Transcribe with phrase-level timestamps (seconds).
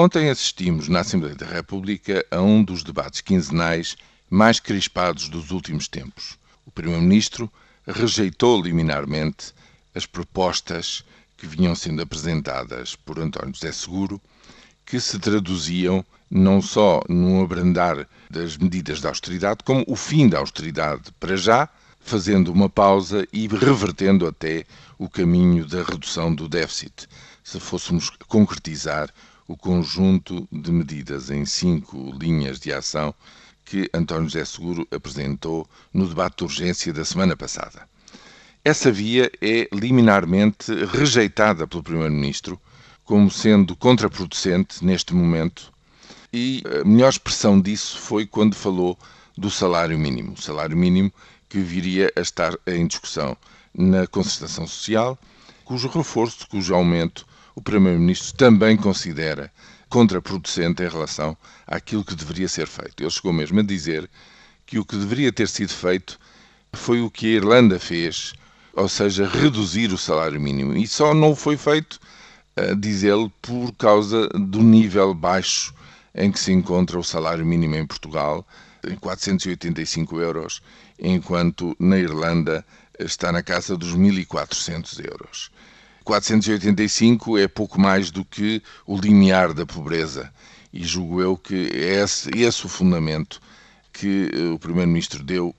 [0.00, 3.96] Ontem assistimos na Assembleia da República a um dos debates quinzenais
[4.30, 6.38] mais crispados dos últimos tempos.
[6.64, 7.52] O Primeiro-Ministro
[7.84, 9.52] rejeitou liminarmente
[9.92, 11.04] as propostas
[11.36, 14.20] que vinham sendo apresentadas por António José Seguro,
[14.86, 20.38] que se traduziam não só no abrandar das medidas de austeridade, como o fim da
[20.38, 21.68] austeridade para já,
[21.98, 24.64] fazendo uma pausa e revertendo até
[24.96, 27.08] o caminho da redução do déficit.
[27.42, 29.12] Se fôssemos concretizar
[29.48, 33.14] o conjunto de medidas em cinco linhas de ação
[33.64, 37.88] que António José Seguro apresentou no debate de urgência da semana passada.
[38.62, 42.60] Essa via é liminarmente rejeitada pelo Primeiro-Ministro
[43.04, 45.72] como sendo contraproducente neste momento,
[46.30, 48.98] e a melhor expressão disso foi quando falou
[49.34, 50.34] do salário mínimo.
[50.34, 51.10] O salário mínimo
[51.48, 53.34] que viria a estar em discussão
[53.72, 55.18] na concertação social,
[55.64, 57.26] cujo reforço, cujo aumento
[57.58, 59.52] o Primeiro-Ministro também considera
[59.88, 61.36] contraproducente em relação
[61.66, 63.02] àquilo que deveria ser feito.
[63.02, 64.08] Ele chegou mesmo a dizer
[64.64, 66.20] que o que deveria ter sido feito
[66.72, 68.32] foi o que a Irlanda fez,
[68.74, 70.76] ou seja, reduzir o salário mínimo.
[70.76, 71.98] E só não foi feito,
[72.78, 75.74] diz ele, por causa do nível baixo
[76.14, 78.46] em que se encontra o salário mínimo em Portugal,
[78.88, 80.62] em 485 euros,
[80.96, 82.64] enquanto na Irlanda
[83.00, 85.50] está na casa dos 1.400 euros.
[86.08, 90.32] 485 é pouco mais do que o limiar da pobreza.
[90.72, 93.38] E julgo eu que é esse, esse o fundamento
[93.92, 95.54] que eh, o Primeiro-Ministro deu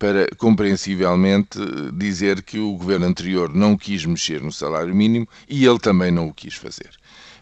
[0.00, 1.56] para, compreensivelmente,
[1.92, 6.26] dizer que o governo anterior não quis mexer no salário mínimo e ele também não
[6.26, 6.90] o quis fazer.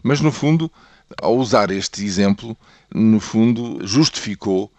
[0.03, 0.71] Mas, no fundo,
[1.19, 2.55] ao usar este exemplo,
[2.93, 4.71] no fundo, justificou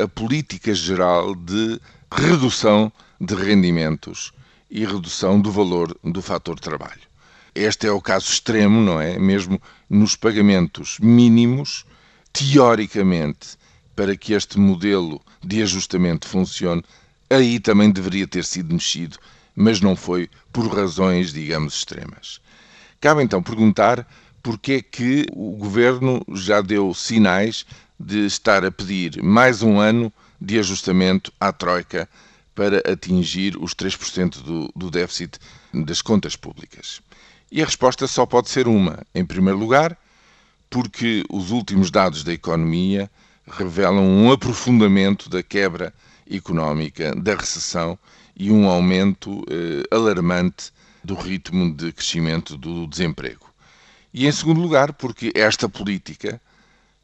[0.00, 1.80] a política geral de
[2.12, 4.30] redução de rendimentos
[4.70, 7.13] e redução do valor do fator trabalho.
[7.54, 9.18] Este é o caso extremo, não é?
[9.18, 11.84] Mesmo nos pagamentos mínimos,
[12.32, 13.56] teoricamente,
[13.94, 16.82] para que este modelo de ajustamento funcione,
[17.30, 19.18] aí também deveria ter sido mexido,
[19.54, 22.40] mas não foi por razões, digamos, extremas.
[23.00, 24.04] Cabe então perguntar
[24.42, 27.64] porque é que o governo já deu sinais
[27.98, 32.08] de estar a pedir mais um ano de ajustamento à Troika
[32.54, 35.38] para atingir os 3% do, do déficit
[35.72, 37.00] das contas públicas.
[37.54, 39.06] E a resposta só pode ser uma.
[39.14, 39.96] Em primeiro lugar,
[40.68, 43.08] porque os últimos dados da economia
[43.46, 45.94] revelam um aprofundamento da quebra
[46.28, 47.96] económica, da recessão
[48.36, 50.72] e um aumento eh, alarmante
[51.04, 53.46] do ritmo de crescimento do desemprego.
[54.12, 56.40] E em segundo lugar, porque esta política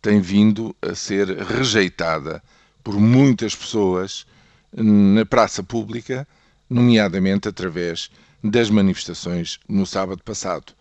[0.03, 2.43] tem vindo a ser rejeitada
[2.83, 4.27] por muitas pessoas
[4.73, 6.27] na praça pública,
[6.69, 8.11] nomeadamente através
[8.43, 10.73] das manifestações no sábado passado.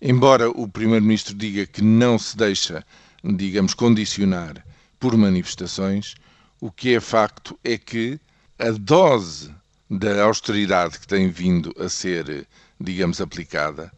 [0.00, 2.84] Embora o Primeiro-Ministro diga que não se deixa,
[3.22, 4.64] digamos, condicionar
[4.98, 6.14] por manifestações,
[6.60, 8.20] o que é facto é que
[8.58, 9.52] a dose
[9.90, 12.46] da austeridade que tem vindo a ser,
[12.80, 13.92] digamos, aplicada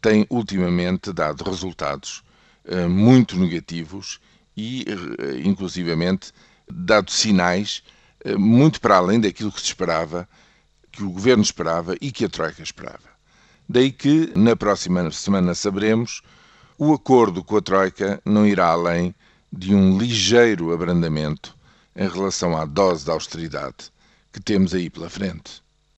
[0.00, 2.22] tem ultimamente dado resultados
[2.66, 4.20] uh, muito negativos
[4.56, 6.32] e, uh, inclusivamente,
[6.70, 7.82] dado sinais
[8.24, 10.28] uh, muito para além daquilo que se esperava
[10.94, 13.12] que o governo esperava e que a Troika esperava.
[13.68, 16.22] Daí que, na próxima semana, saberemos,
[16.78, 19.14] o acordo com a Troika não irá além
[19.52, 21.56] de um ligeiro abrandamento
[21.96, 23.92] em relação à dose de austeridade
[24.32, 25.63] que temos aí pela frente.